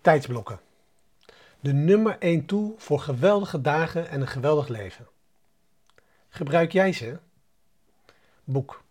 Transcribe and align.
Tijdsblokken. 0.00 0.60
De 1.60 1.72
nummer 1.72 2.16
1 2.18 2.46
tool 2.46 2.74
voor 2.78 3.00
geweldige 3.00 3.60
dagen 3.60 4.08
en 4.08 4.20
een 4.20 4.28
geweldig 4.28 4.68
leven. 4.68 5.06
Gebruik 6.28 6.72
jij 6.72 6.92
ze? 6.92 7.18
Boek 8.44 8.82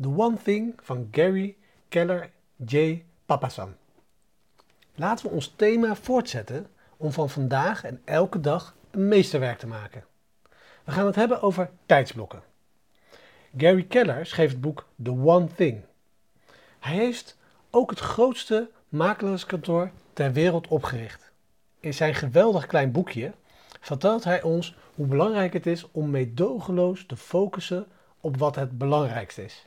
The 0.00 0.08
One 0.08 0.36
Thing 0.42 0.74
van 0.82 1.08
Gary 1.10 1.56
Keller 1.88 2.30
J. 2.56 3.04
Papasan. 3.24 3.74
Laten 4.94 5.26
we 5.26 5.32
ons 5.32 5.52
thema 5.56 5.94
voortzetten 5.94 6.66
om 6.96 7.12
van 7.12 7.30
vandaag 7.30 7.84
en 7.84 8.02
elke 8.04 8.40
dag 8.40 8.74
een 8.90 9.08
meesterwerk 9.08 9.58
te 9.58 9.66
maken. 9.66 10.04
We 10.84 10.92
gaan 10.92 11.06
het 11.06 11.14
hebben 11.14 11.42
over 11.42 11.70
tijdsblokken. 11.86 12.42
Gary 13.56 13.84
Keller 13.84 14.26
schreef 14.26 14.50
het 14.50 14.60
boek 14.60 14.86
The 15.02 15.10
One 15.10 15.46
Thing. 15.54 15.82
Hij 16.78 16.94
heeft 16.94 17.36
ook 17.70 17.90
het 17.90 17.98
grootste 17.98 18.70
makelaarskantoor 18.96 19.90
ter 20.12 20.32
wereld 20.32 20.68
opgericht. 20.68 21.30
In 21.80 21.94
zijn 21.94 22.14
geweldig 22.14 22.66
klein 22.66 22.92
boekje 22.92 23.32
vertelt 23.80 24.24
hij 24.24 24.42
ons 24.42 24.76
hoe 24.94 25.06
belangrijk 25.06 25.52
het 25.52 25.66
is 25.66 25.90
om 25.90 26.10
meedogenloos 26.10 27.06
te 27.06 27.16
focussen 27.16 27.86
op 28.20 28.36
wat 28.36 28.54
het 28.54 28.78
belangrijkste 28.78 29.44
is. 29.44 29.66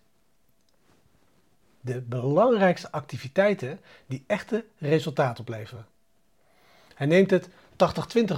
De 1.81 2.01
belangrijkste 2.01 2.91
activiteiten 2.91 3.79
die 4.05 4.23
echte 4.27 4.65
resultaat 4.77 5.39
opleveren. 5.39 5.85
Hij 6.95 7.07
neemt 7.07 7.29
het 7.29 7.49
80-20 7.49 7.51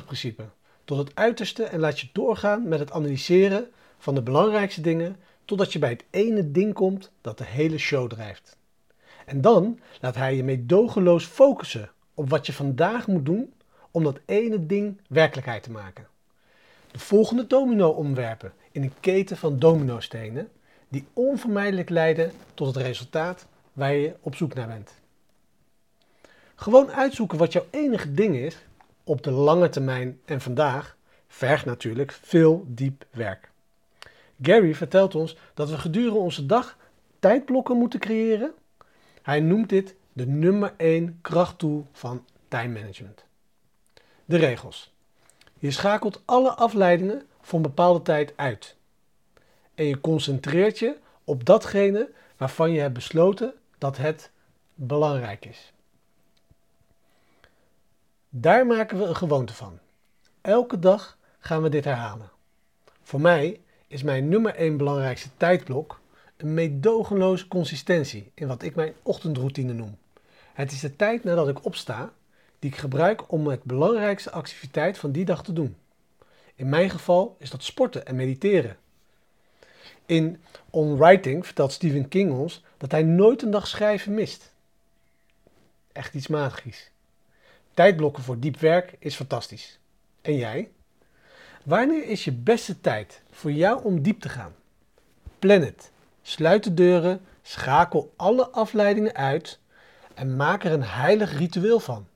principe 0.06 0.46
tot 0.86 0.98
het 0.98 1.16
uiterste 1.16 1.64
en 1.64 1.80
laat 1.80 2.00
je 2.00 2.08
doorgaan 2.12 2.68
met 2.68 2.80
het 2.80 2.92
analyseren 2.92 3.72
van 3.98 4.16
de 4.16 4.22
belangrijkste 4.22 4.82
dingen 4.82 5.16
totdat 5.46 5.74
je 5.74 5.80
bij 5.80 5.90
het 5.90 6.04
ene 6.10 6.52
ding 6.52 6.74
komt 6.74 7.12
dat 7.22 7.38
de 7.38 7.46
hele 7.46 7.78
show 7.78 8.10
drijft. 8.10 8.58
En 9.26 9.42
dan 9.42 9.80
laat 10.02 10.16
hij 10.16 10.36
je 10.36 10.44
meedogenloos 10.44 11.26
focussen 11.26 11.92
op 12.14 12.30
wat 12.30 12.46
je 12.46 12.54
vandaag 12.54 13.08
moet 13.08 13.26
doen 13.26 13.54
om 13.92 14.04
dat 14.04 14.20
ene 14.26 14.66
ding 14.66 15.02
werkelijkheid 15.08 15.64
te 15.64 15.72
maken. 15.72 16.08
De 16.92 17.00
volgende 17.00 17.48
domino 17.48 17.90
omwerpen 17.90 18.54
in 18.72 18.84
een 18.84 18.94
keten 19.00 19.38
van 19.38 19.60
dominostenen 19.60 20.50
die 20.88 21.08
onvermijdelijk 21.14 21.90
leiden 21.90 22.32
tot 22.54 22.68
het 22.68 22.86
resultaat 22.86 23.48
waar 23.74 23.94
je 23.94 24.16
op 24.22 24.36
zoek 24.36 24.54
naar 24.54 24.68
bent. 24.68 24.92
Gewoon 26.56 26.92
uitzoeken 26.92 27.38
wat 27.38 27.54
jouw 27.54 27.66
enige 27.70 28.12
ding 28.12 28.36
is 28.36 28.58
op 29.04 29.24
de 29.24 29.32
lange 29.32 29.70
termijn 29.70 30.20
en 30.26 30.42
vandaag 30.42 30.98
vergt 31.28 31.66
natuurlijk 31.66 32.12
veel 32.12 32.66
diep 32.68 33.06
werk. 33.12 33.52
Gary 34.42 34.76
vertelt 34.76 35.16
ons 35.16 35.38
dat 35.54 35.70
we 35.70 35.78
gedurende 35.78 36.20
onze 36.20 36.46
dag 36.46 36.78
tijdblokken 37.20 37.78
moeten 37.78 38.00
creëren. 38.00 38.54
Hij 39.22 39.40
noemt 39.40 39.70
dit 39.70 39.96
de 40.14 40.28
nummer 40.28 40.74
1 40.78 41.20
krachttool 41.22 41.88
van 41.92 42.26
time 42.48 42.80
management. 42.80 43.26
De 44.26 44.38
regels. 44.38 44.94
Je 45.60 45.72
schakelt 45.72 46.22
alle 46.26 46.52
afleidingen 46.52 47.28
voor 47.42 47.56
een 47.56 47.62
bepaalde 47.62 48.02
tijd 48.02 48.34
uit. 48.36 48.76
En 49.76 49.86
je 49.86 50.02
concentreert 50.02 50.80
je 50.80 50.98
op 51.24 51.46
datgene 51.46 52.12
waarvan 52.38 52.72
je 52.72 52.80
hebt 52.80 52.94
besloten 52.94 53.54
dat 53.78 53.98
het 53.98 54.32
belangrijk 54.74 55.46
is. 55.46 55.74
Daar 58.30 58.66
maken 58.66 58.98
we 58.98 59.04
een 59.04 59.16
gewoonte 59.16 59.54
van. 59.54 59.80
Elke 60.42 60.80
dag 60.80 61.18
gaan 61.40 61.62
we 61.62 61.70
dit 61.70 61.84
herhalen. 61.84 62.32
Voor 63.02 63.22
mij 63.22 63.62
is 63.88 64.04
mijn 64.04 64.30
nummer 64.30 64.56
1 64.56 64.78
belangrijkste 64.78 65.30
tijdblok 65.38 66.01
een 66.42 66.54
meedogenloze 66.54 67.48
consistentie 67.48 68.32
in 68.34 68.48
wat 68.48 68.64
ik 68.64 68.76
mijn 68.76 68.94
ochtendroutine 69.02 69.74
noem. 69.74 69.98
Het 70.54 70.72
is 70.72 70.80
de 70.80 70.96
tijd 70.96 71.24
nadat 71.24 71.48
ik 71.48 71.66
opsta 71.66 72.14
die 72.60 72.70
ik 72.70 72.78
gebruik 72.78 73.32
om 73.32 73.48
het 73.48 73.64
belangrijkste 73.64 74.32
activiteit 74.32 74.98
van 74.98 75.12
die 75.12 75.26
dag 75.26 75.44
te 75.44 75.54
doen. 75.54 75.76
In 76.56 76.70
mijn 76.70 76.90
geval 76.90 77.36
is 77.40 77.50
dat 77.50 77.64
sporten 77.64 78.06
en 78.06 78.16
mediteren. 78.16 78.78
In 80.06 80.42
On 80.70 80.98
Writing 80.98 81.46
vertelt 81.46 81.72
Stephen 81.72 82.08
King 82.08 82.32
ons 82.32 82.64
dat 82.78 82.92
hij 82.92 83.04
nooit 83.04 83.42
een 83.42 83.52
dag 83.52 83.68
schrijven 83.68 84.14
mist. 84.14 84.54
Echt 85.92 86.14
iets 86.14 86.28
magisch. 86.28 86.92
Tijdblokken 87.74 88.24
voor 88.24 88.40
diep 88.40 88.60
werk 88.60 88.96
is 89.00 89.16
fantastisch. 89.16 89.80
En 90.22 90.36
jij? 90.36 90.70
Wanneer 91.64 92.04
is 92.04 92.24
je 92.24 92.32
beste 92.32 92.82
tijd 92.82 93.22
voor 93.32 93.52
jou 93.52 93.84
om 93.84 94.02
diep 94.02 94.22
te 94.22 94.30
gaan? 94.30 94.56
Plan 95.40 95.62
het. 95.62 95.92
Sluit 96.22 96.64
de 96.64 96.74
deuren, 96.74 97.22
schakel 97.42 98.14
alle 98.16 98.50
afleidingen 98.50 99.16
uit 99.16 99.60
en 100.14 100.36
maak 100.36 100.64
er 100.64 100.72
een 100.72 100.84
heilig 100.84 101.38
ritueel 101.38 101.80
van. 101.80 102.08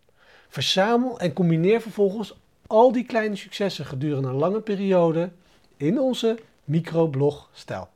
Verzamel 0.48 1.20
en 1.20 1.34
combineer 1.34 1.82
vervolgens 1.82 2.36
al 2.68 2.92
die 2.92 3.06
kleine 3.06 3.36
successen 3.36 3.86
gedurende 3.86 4.28
een 4.28 4.36
lange 4.36 4.62
periode 4.62 5.32
in 5.78 6.00
onze 6.00 6.40
microblog 6.64 7.50
stijl. 7.54 7.90